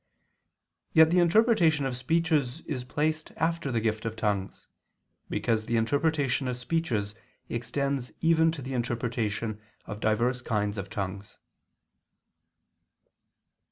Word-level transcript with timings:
Yet 0.93 1.11
the 1.11 1.19
interpretation 1.19 1.85
of 1.85 1.95
speeches 1.95 2.61
is 2.61 2.83
placed 2.83 3.33
after 3.37 3.71
the 3.71 3.79
gift 3.79 4.03
of 4.03 4.15
tongues, 4.15 4.65
because 5.29 5.67
the 5.67 5.77
interpretation 5.77 6.47
of 6.47 6.57
speeches 6.57 7.13
extends 7.49 8.11
even 8.19 8.51
to 8.53 8.63
the 8.63 8.73
interpretation 8.73 9.61
of 9.85 9.99
divers 9.99 10.41
kinds 10.41 10.79
of 10.79 10.89
tongues. 10.89 11.37